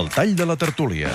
El 0.00 0.08
tall 0.08 0.34
de 0.34 0.46
la 0.46 0.56
tertúlia. 0.56 1.10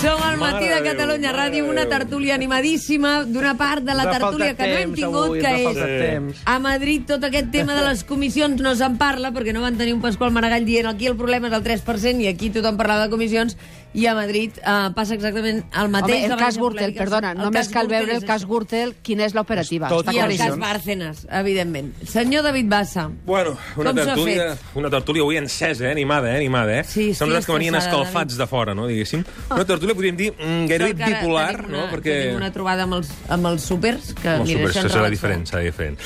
Som 0.00 0.22
al 0.24 0.38
matí 0.40 0.64
Mare 0.64 0.80
de 0.80 0.80
Catalunya 0.88 1.28
Déu, 1.28 1.36
Ràdio, 1.36 1.64
una 1.68 1.84
tertúlia 1.86 2.34
animadíssima 2.34 3.10
d'una 3.28 3.52
part 3.60 3.84
de 3.84 3.92
la 3.94 4.06
Ens 4.06 4.10
ha 4.10 4.16
tertúlia 4.16 4.48
faltat 4.48 4.62
que 4.62 4.70
no 4.70 4.78
hem 4.80 4.94
temps 4.94 5.00
tingut, 5.02 5.26
avui, 5.26 5.42
que 5.42 5.50
ens 5.50 5.54
ha 5.54 5.60
és 5.60 5.66
faltat 5.68 5.92
temps. 6.00 6.40
a 6.46 6.56
Madrid 6.64 7.04
tot 7.10 7.26
aquest 7.28 7.50
tema 7.52 7.76
de 7.76 7.84
les 7.84 8.02
comissions 8.08 8.64
no 8.64 8.72
se'n 8.80 8.96
parla 8.98 9.30
perquè 9.36 9.52
no 9.52 9.60
van 9.62 9.76
tenir 9.76 9.92
un 9.94 10.00
Pasqual 10.00 10.32
Maragall 10.32 10.64
dient 10.64 10.88
aquí 10.88 11.06
el 11.06 11.18
problema 11.20 11.52
és 11.52 11.58
el 11.58 11.66
3% 11.68 12.24
i 12.24 12.30
aquí 12.32 12.48
tothom 12.50 12.80
parlava 12.80 13.06
de 13.06 13.12
comissions 13.12 13.58
i 13.92 14.06
a 14.06 14.14
Madrid 14.14 14.58
eh, 14.60 14.90
passa 14.94 15.16
exactament 15.16 15.64
el 15.76 15.90
mateix. 15.90 16.24
Home, 16.24 16.28
el 16.28 16.34
La 16.34 16.38
cas 16.38 16.58
Gürtel, 16.60 16.94
perdona, 16.94 17.32
El 17.34 17.42
només 17.42 17.66
cas 17.66 17.72
cal 17.74 17.88
Gürtel 17.88 18.06
veure 18.06 18.18
el 18.20 18.26
cas. 18.28 18.44
Gürtel, 18.46 18.94
quina 19.02 19.24
és 19.26 19.34
l'operativa. 19.34 19.90
Tot 19.90 20.06
Està 20.06 20.14
I 20.14 20.22
el 20.24 20.36
cas 20.38 20.58
Bárcenas, 20.60 21.24
evidentment. 21.40 21.92
Senyor 22.06 22.44
David 22.46 22.70
Bassa, 22.70 23.08
Bueno, 23.26 23.56
una 23.76 23.90
Com 23.90 23.98
s'ha 23.98 24.04
tertúlia, 24.12 24.46
una 24.78 24.90
tertúlia 24.90 25.24
avui 25.26 25.40
encesa, 25.40 25.88
eh? 25.88 25.92
animada, 25.92 26.32
eh? 26.32 26.36
animada, 26.38 26.78
eh? 26.80 26.84
Sí, 26.84 27.10
Sembla 27.14 27.40
estic 27.40 27.52
que 27.52 27.58
venien 27.58 27.78
escalfats 27.78 28.38
de 28.38 28.46
fora, 28.50 28.74
no?, 28.74 28.86
diguéssim. 28.90 29.24
Una 29.50 29.66
tertúlia, 29.66 29.96
podríem 29.98 30.18
dir, 30.18 30.30
mm, 30.36 30.68
gairebé 30.70 30.94
bipolar, 30.94 31.56
tenim 31.56 31.72
una, 31.74 31.78
no?, 31.78 31.88
perquè... 31.94 32.18
Tenim 32.26 32.42
una 32.42 32.52
trobada 32.54 32.86
amb 32.86 33.00
els, 33.00 33.10
amb 33.28 33.50
els 33.52 33.66
súpers, 33.66 34.12
que 34.18 34.36
Molt 34.38 34.48
mira, 34.48 34.60
super, 34.60 34.70
això 34.70 34.78
això 34.78 34.86
ens 34.86 34.96
serà 34.98 35.10
diferent, 35.12 35.48
serà 35.50 35.64
diferent. 35.66 35.98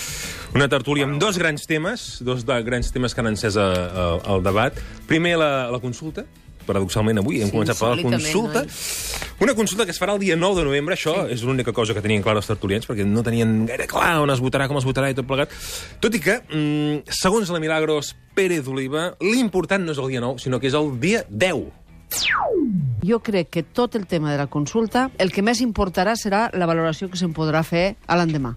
Una 0.55 0.69
tertúlia 0.71 1.05
amb 1.09 1.19
dos 1.19 1.37
grans 1.41 1.67
temes, 1.67 2.07
dos 2.23 2.45
de 2.47 2.61
grans 2.63 2.93
temes 2.95 3.15
que 3.15 3.25
han 3.25 3.33
encès 3.33 3.57
eh, 3.59 4.05
el 4.31 4.45
debat. 4.47 4.77
Primer, 5.11 5.35
la, 5.41 5.51
la 5.75 5.81
consulta, 5.83 6.23
paradoxalment 6.67 7.19
avui 7.23 7.41
hem 7.43 7.49
Sí, 7.51 7.55
començat 7.57 7.79
de 7.79 7.91
la 7.97 8.03
consulta. 8.03 8.65
insòlitament, 8.65 9.41
Una 9.41 9.55
consulta 9.55 9.85
que 9.85 9.91
es 9.91 10.01
farà 10.01 10.15
el 10.15 10.21
dia 10.21 10.37
9 10.37 10.61
de 10.61 10.65
novembre, 10.65 10.95
això 10.95 11.29
és 11.29 11.43
l'única 11.43 11.73
cosa 11.73 11.93
que 11.95 12.01
tenien 12.01 12.23
clar 12.23 12.37
els 12.37 12.47
tertulians, 12.47 12.87
perquè 12.89 13.05
no 13.07 13.23
tenien 13.23 13.67
gaire 13.67 13.87
clar 13.91 14.21
on 14.23 14.31
es 14.31 14.41
votarà, 14.41 14.69
com 14.69 14.79
es 14.79 14.85
votarà 14.87 15.11
i 15.11 15.15
tot 15.15 15.27
plegat. 15.27 15.51
Tot 16.01 16.15
i 16.15 16.21
que, 16.21 16.41
mm, 16.49 17.11
segons 17.11 17.51
la 17.51 17.59
Milagros 17.61 18.15
Pérez 18.35 18.67
Oliva, 18.69 19.15
l'important 19.21 19.85
no 19.85 19.93
és 19.93 19.99
el 19.99 20.09
dia 20.09 20.21
9, 20.21 20.39
sinó 20.39 20.61
que 20.61 20.69
és 20.69 20.75
el 20.75 20.99
dia 21.01 21.25
10. 21.29 21.73
Jo 23.05 23.19
crec 23.21 23.51
que 23.51 23.63
tot 23.63 23.97
el 23.97 24.07
tema 24.07 24.31
de 24.33 24.39
la 24.39 24.47
consulta, 24.47 25.11
el 25.19 25.33
que 25.33 25.43
més 25.43 25.61
importarà 25.61 26.15
serà 26.17 26.49
la 26.55 26.67
valoració 26.67 27.11
que 27.11 27.19
se'n 27.21 27.35
podrà 27.35 27.63
fer 27.67 27.97
a 28.07 28.17
l'endemà. 28.17 28.55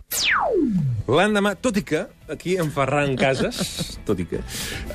L'endemà, 1.08 1.56
tot 1.60 1.78
i 1.80 1.84
que, 1.88 2.06
aquí 2.30 2.58
en 2.60 2.70
Ferran 2.72 3.16
Casas, 3.16 3.98
tot 4.08 4.20
i 4.20 4.26
que, 4.28 4.40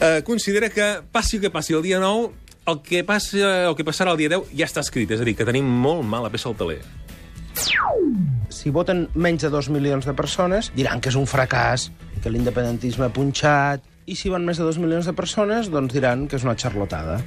eh, 0.00 0.22
considera 0.24 0.68
que 0.70 1.00
passi 1.10 1.36
el 1.38 1.42
que 1.42 1.50
passi 1.50 1.72
el 1.74 1.82
dia 1.82 1.98
9, 2.00 2.30
el 2.66 2.80
que, 2.82 3.02
passa, 3.04 3.68
el 3.68 3.76
que 3.78 3.86
passarà 3.86 4.14
el 4.14 4.20
dia 4.20 4.30
10 4.32 4.52
ja 4.54 4.68
està 4.68 4.82
escrit, 4.84 5.10
és 5.10 5.22
a 5.22 5.26
dir, 5.26 5.34
que 5.38 5.46
tenim 5.48 5.66
molt 5.66 6.04
mala 6.06 6.30
peça 6.32 6.50
al 6.50 6.58
taler. 6.58 6.80
Si 8.52 8.70
voten 8.70 9.08
menys 9.14 9.42
de 9.42 9.50
dos 9.50 9.68
milions 9.72 10.06
de 10.06 10.14
persones, 10.14 10.70
diran 10.76 11.02
que 11.02 11.10
és 11.10 11.18
un 11.18 11.26
fracàs, 11.26 11.90
que 12.22 12.30
l'independentisme 12.30 13.08
ha 13.08 13.14
punxat, 13.14 13.82
i 14.06 14.16
si 14.18 14.30
van 14.30 14.46
més 14.46 14.58
de 14.58 14.66
dos 14.66 14.78
milions 14.82 15.06
de 15.08 15.14
persones, 15.14 15.70
doncs 15.70 15.94
diran 15.94 16.28
que 16.28 16.38
és 16.38 16.46
una 16.46 16.56
xarlotada. 16.58 17.20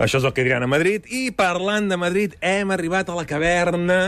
Això 0.00 0.18
és 0.20 0.26
el 0.26 0.32
que 0.36 0.44
diran 0.46 0.64
a 0.64 0.70
Madrid. 0.70 1.04
I 1.12 1.28
parlant 1.36 1.90
de 1.90 1.98
Madrid, 2.00 2.36
hem 2.40 2.72
arribat 2.72 3.10
a 3.12 3.18
la 3.18 3.26
caverna 3.28 4.00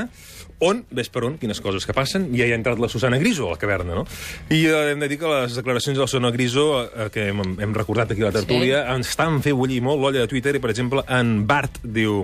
on, 0.63 0.85
ves 0.95 1.11
per 1.11 1.25
on, 1.27 1.37
quines 1.43 1.59
coses 1.61 1.85
que 1.87 1.95
passen, 1.97 2.29
ja 2.39 2.47
hi 2.47 2.55
ha 2.55 2.59
entrat 2.59 2.79
la 2.81 2.89
Susana 2.89 3.19
Griso 3.19 3.49
a 3.49 3.57
la 3.57 3.61
caverna, 3.61 3.97
no? 3.99 4.05
I 4.49 4.61
eh, 4.71 4.93
hem 4.93 5.03
de 5.03 5.09
dir 5.11 5.19
que 5.19 5.31
les 5.31 5.57
declaracions 5.59 5.99
de 5.99 6.05
la 6.05 6.09
Susana 6.09 6.31
Griso, 6.35 6.67
eh, 6.87 7.09
que 7.13 7.29
hem, 7.33 7.43
hem 7.59 7.75
recordat 7.75 8.15
aquí 8.15 8.23
a 8.23 8.31
la 8.31 8.37
tertúlia, 8.37 8.85
sí. 8.85 8.95
ens 8.95 9.11
estan 9.11 9.41
fent 9.43 9.59
bullir 9.59 9.81
molt 9.83 10.01
l'olla 10.03 10.23
de 10.23 10.31
Twitter 10.31 10.55
i, 10.57 10.63
per 10.63 10.71
exemple, 10.71 11.03
en 11.11 11.41
Bart 11.51 11.83
diu 11.83 12.23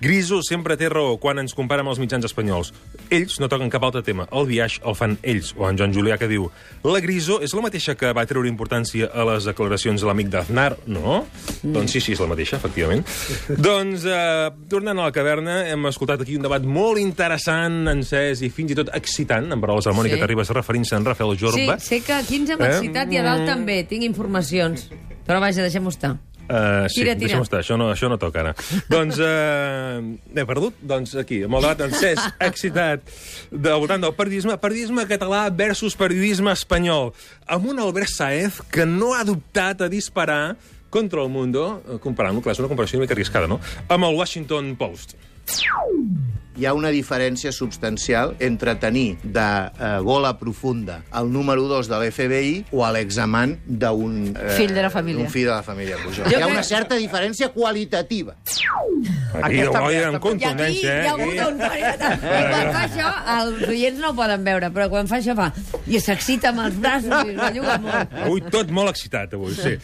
Griso 0.00 0.42
sempre 0.44 0.76
té 0.76 0.90
raó 0.92 1.14
quan 1.16 1.38
ens 1.40 1.54
compara 1.56 1.80
amb 1.80 1.88
els 1.92 1.98
mitjans 2.02 2.24
espanyols. 2.28 2.72
Ells 3.08 3.38
no 3.40 3.48
toquen 3.48 3.70
cap 3.72 3.84
altre 3.86 4.02
tema. 4.04 4.26
El 4.30 4.44
viatge 4.46 4.82
el 4.84 4.94
fan 4.98 5.16
ells. 5.22 5.54
O 5.56 5.68
en 5.70 5.78
Joan 5.78 5.94
Julià 5.94 6.18
que 6.20 6.28
diu 6.28 6.50
la 6.84 7.00
Griso 7.00 7.38
és 7.42 7.54
la 7.56 7.62
mateixa 7.64 7.94
que 7.96 8.12
va 8.16 8.26
treure 8.28 8.48
importància 8.50 9.08
a 9.08 9.24
les 9.30 9.46
declaracions 9.48 10.02
de 10.02 10.06
l'amic 10.06 10.28
d'Aznar? 10.32 10.76
No? 10.86 11.22
Mm. 11.62 11.72
Doncs 11.78 11.96
sí, 11.96 12.02
sí, 12.04 12.12
és 12.12 12.20
la 12.20 12.28
mateixa, 12.28 12.58
efectivament. 12.60 13.06
doncs, 13.68 14.04
eh, 14.04 14.50
tornant 14.68 14.98
a 15.00 15.08
la 15.08 15.14
caverna, 15.16 15.62
hem 15.70 15.88
escoltat 15.88 16.20
aquí 16.26 16.36
un 16.36 16.44
debat 16.44 16.62
molt 16.62 17.00
interessant, 17.00 17.86
encès 17.88 18.42
i 18.44 18.50
fins 18.52 18.74
i 18.74 18.78
tot 18.78 18.92
excitant, 18.96 19.48
en 19.52 19.60
paraules 19.64 19.88
de 19.88 19.96
Mònica 19.96 20.16
Sí. 20.16 20.20
sí. 20.20 20.26
Terribas 20.26 20.50
referint-se 20.54 20.94
a 20.94 20.98
en 20.98 21.04
Rafael 21.08 21.36
Sí, 21.36 21.44
Jorba. 21.46 21.78
sé 21.80 22.00
que 22.02 22.12
aquí 22.12 22.36
ens 22.36 22.50
hem 22.50 22.60
Eh? 22.62 22.68
excitat 22.68 23.12
i 23.12 23.16
a 23.16 23.22
dalt 23.22 23.46
també, 23.46 23.82
tinc 23.88 24.02
informacions. 24.04 24.90
Però 25.26 25.40
vaja, 25.40 25.62
deixem-ho 25.62 25.88
estar. 25.90 26.16
Uh, 26.46 26.86
sí, 26.86 27.00
Tira, 27.02 27.14
tira. 27.16 27.26
deixa'm 27.26 27.42
estar, 27.42 27.58
això 27.64 27.74
no, 27.78 27.88
això 27.90 28.06
no 28.10 28.18
toca 28.22 28.40
ara. 28.44 28.52
doncs, 28.88 29.18
uh, 29.18 29.98
he 30.30 30.44
perdut? 30.46 30.76
Doncs 30.86 31.16
aquí, 31.18 31.40
amb 31.46 31.58
el 31.58 31.66
debat 31.66 31.84
encès, 31.88 32.22
excitat, 32.48 33.02
de, 33.50 33.72
voltant 33.74 34.02
del 34.04 34.14
periodisme, 34.14 34.54
periodisme 34.62 35.06
català 35.10 35.46
versus 35.50 35.98
periodisme 35.98 36.54
espanyol, 36.54 37.10
amb 37.50 37.66
un 37.72 37.82
Albert 37.82 38.12
Saez 38.14 38.60
que 38.70 38.86
no 38.86 39.14
ha 39.16 39.24
dubtat 39.26 39.82
a 39.82 39.90
disparar 39.90 40.56
contra 40.90 41.20
el 41.26 41.28
Mundo, 41.34 41.82
eh, 41.82 41.98
comparant-lo, 42.00 42.40
clar, 42.44 42.54
és 42.54 42.62
una 42.62 42.70
comparació 42.70 43.00
una 43.00 43.04
mica 43.08 43.16
arriscada, 43.18 43.50
no?, 43.50 43.58
amb 43.88 44.06
el 44.06 44.14
Washington 44.16 44.76
Post. 44.78 45.16
Hi 46.56 46.64
ha 46.64 46.72
una 46.72 46.88
diferència 46.88 47.50
substancial 47.52 48.30
entre 48.40 48.72
tenir 48.80 49.18
de 49.22 49.42
eh, 49.44 49.98
gola 50.00 50.38
profunda 50.40 51.02
el 51.20 51.28
número 51.30 51.66
2 51.68 51.90
de 51.90 51.98
l'FBI 52.00 52.54
o 52.72 52.80
a 52.86 52.92
l'examant 52.96 53.52
d'un... 53.66 54.30
Eh, 54.32 54.54
Fill 54.56 54.72
de 54.72 54.86
la 54.86 54.90
família. 54.90 55.26
Un 55.26 55.28
fill 55.30 55.44
de 55.44 55.52
la 55.52 55.62
família 55.62 55.98
Pujol. 56.00 56.24
Jo 56.24 56.30
Hi 56.32 56.38
ha 56.40 56.46
crec- 56.46 56.54
una 56.54 56.62
certa 56.64 56.96
diferència 56.96 57.50
qualitativa. 57.52 58.38
Aquí 59.36 59.58
Aquesta- 59.60 59.82
ho 59.82 59.90
I 59.90 59.92
veiem 59.92 60.06
amb 60.08 60.16
aquí 60.16 60.22
contundència, 60.30 60.94
hi 60.94 60.96
ha 60.96 61.02
eh? 61.04 61.10
hagut 61.10 61.42
un... 61.44 61.60
I 61.60 62.40
quan 62.48 62.70
fa 62.72 62.84
això, 62.86 63.10
els 63.34 63.66
oients 63.68 64.00
no 64.00 64.14
ho 64.14 64.16
poden 64.16 64.46
veure, 64.48 64.70
però 64.72 64.88
quan 64.88 65.10
fa 65.12 65.18
això 65.20 65.36
fa... 65.36 65.50
I 65.86 66.00
s'excita 66.00 66.54
amb 66.54 66.64
els 66.64 66.78
braços 66.80 67.12
i 67.12 67.34
es 67.34 67.36
belluga 67.36 67.76
molt. 67.84 68.16
Avui 68.24 68.40
tot 68.48 68.72
molt 68.74 68.88
excitat, 68.94 69.36
avui, 69.36 69.52
sí. 69.54 69.74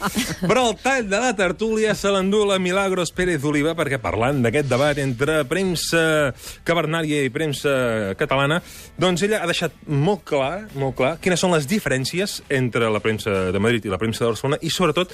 Però 0.48 0.64
el 0.70 0.78
tall 0.80 1.04
de 1.12 1.20
la 1.20 1.34
tertúlia 1.36 1.92
se 1.94 2.08
l'endú 2.16 2.46
la 2.48 2.56
Milagros 2.58 3.12
Pérez 3.12 3.44
Oliva, 3.44 3.76
perquè 3.76 4.00
parlant 4.00 4.40
d'aquest 4.42 4.72
debat 4.72 4.96
entre 5.04 5.42
premsa 5.52 6.32
cavernària 6.66 7.22
i 7.26 7.32
premsa 7.34 7.74
catalana, 8.20 8.62
doncs 9.00 9.26
ella 9.26 9.42
ha 9.42 9.50
deixat 9.50 9.76
molt 9.86 10.24
clar, 10.32 10.66
molt 10.80 10.96
clar 10.98 11.14
quines 11.22 11.40
són 11.42 11.54
les 11.56 11.68
diferències 11.70 12.40
entre 12.52 12.90
la 12.92 13.02
premsa 13.04 13.50
de 13.52 13.62
Madrid 13.62 13.86
i 13.86 13.92
la 13.92 14.00
premsa 14.00 14.24
de 14.24 14.32
Barcelona 14.32 14.60
i, 14.64 14.72
sobretot, 14.72 15.12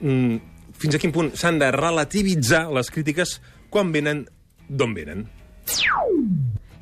mm, 0.00 0.36
fins 0.80 0.96
a 0.96 1.02
quin 1.02 1.14
punt 1.14 1.32
s'han 1.38 1.60
de 1.60 1.70
relativitzar 1.74 2.66
les 2.74 2.90
crítiques 2.90 3.38
quan 3.70 3.92
venen 3.94 4.24
d'on 4.68 4.94
venen. 4.96 5.26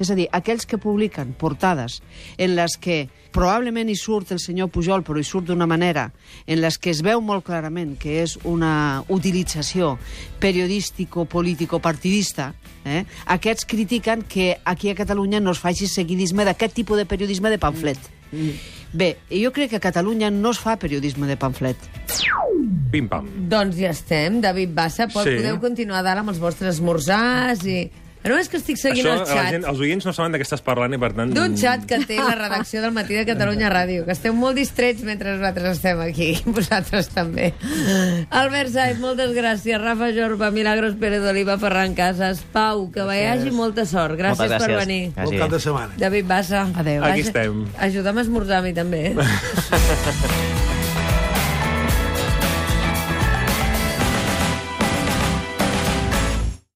És 0.03 0.11
a 0.11 0.17
dir, 0.19 0.27
aquells 0.35 0.67
que 0.67 0.79
publiquen 0.83 1.31
portades 1.39 2.01
en 2.37 2.57
les 2.59 2.75
que 2.83 3.05
probablement 3.33 3.89
hi 3.89 3.95
surt 3.97 4.33
el 4.35 4.41
senyor 4.43 4.69
Pujol, 4.75 5.05
però 5.07 5.21
hi 5.21 5.25
surt 5.25 5.47
d'una 5.49 5.67
manera 5.71 6.09
en 6.47 6.61
les 6.61 6.77
que 6.83 6.91
es 6.93 7.01
veu 7.07 7.21
molt 7.25 7.45
clarament 7.47 7.95
que 8.01 8.19
és 8.25 8.35
una 8.45 9.05
utilització 9.09 9.95
periodístico-político-partidista, 10.43 12.53
eh? 12.85 13.05
aquests 13.27 13.65
critiquen 13.69 14.23
que 14.29 14.59
aquí 14.65 14.91
a 14.91 14.95
Catalunya 14.99 15.41
no 15.41 15.53
es 15.55 15.61
faci 15.63 15.87
seguidisme 15.89 16.45
d'aquest 16.45 16.75
tipus 16.75 16.99
de 16.99 17.07
periodisme 17.07 17.51
de 17.51 17.59
pamflet. 17.63 17.99
Bé, 18.93 19.17
jo 19.31 19.53
crec 19.53 19.71
que 19.71 19.77
a 19.81 19.85
Catalunya 19.85 20.31
no 20.31 20.51
es 20.53 20.59
fa 20.61 20.77
periodisme 20.77 21.27
de 21.29 21.37
pamflet. 21.41 21.77
Pim-pam. 22.93 23.29
Doncs 23.49 23.77
ja 23.81 23.91
estem. 23.95 24.41
David 24.45 24.75
Bassa, 24.77 25.07
pot, 25.09 25.25
Sí. 25.25 25.37
podeu 25.39 25.57
continuar 25.61 26.03
dalt 26.05 26.21
amb 26.21 26.29
els 26.35 26.41
vostres 26.41 26.75
esmorzars 26.77 27.65
i... 27.65 27.87
No 28.23 28.37
és 28.39 28.47
que 28.49 28.57
estic 28.61 28.79
seguint 28.79 29.07
Això, 29.07 29.15
el 29.19 29.27
xat. 29.27 29.49
gent, 29.51 29.65
els 29.67 29.81
oients 29.83 30.05
no 30.07 30.13
saben 30.15 30.31
de 30.35 30.39
què 30.39 30.45
estàs 30.47 30.63
parlant 30.63 30.95
i, 30.95 30.99
per 31.03 31.11
tant... 31.17 31.33
d'un 31.35 31.57
xat 31.59 31.87
que 31.91 31.99
té 32.07 32.19
la 32.21 32.37
redacció 32.39 32.83
del 32.85 32.93
Matí 32.95 33.17
de 33.19 33.25
Catalunya 33.27 33.71
Ràdio, 33.73 34.05
que 34.07 34.15
esteu 34.15 34.35
molt 34.37 34.55
distrets 34.61 35.03
mentre 35.03 35.35
nosaltres 35.35 35.79
estem 35.81 35.99
aquí, 36.05 36.29
vosaltres 36.47 37.11
també. 37.11 37.51
Albert 38.31 38.71
Saez, 38.77 39.01
moltes 39.03 39.35
gràcies. 39.35 39.81
Rafa 39.83 40.13
Jorba, 40.15 40.53
Milagros 40.55 40.95
Pérez 41.01 41.25
d'Oliva, 41.25 41.59
Ferran 41.59 41.97
Casas, 41.99 42.45
Pau, 42.55 42.87
que 42.95 43.03
hi 43.11 43.25
hagi 43.33 43.51
molta 43.51 43.87
sort. 43.91 44.15
Gràcies, 44.19 44.39
Moltes 44.47 44.59
per 44.63 44.71
gràcies. 44.71 44.87
venir. 44.87 45.01
Gràcies. 45.17 45.31
Bon 45.33 45.39
cap 45.43 45.51
de 45.57 45.61
setmana. 45.67 45.99
David 45.99 46.29
Bassa. 46.31 46.67
Adéu. 46.79 47.03
Aquí 47.05 47.27
estem. 47.27 47.65
Ajuda'm 47.79 48.23
a 48.23 48.27
esmorzar 48.29 48.63
a 48.63 48.63
mi 48.63 48.73
també. 48.77 49.07
Eh? 49.13 50.69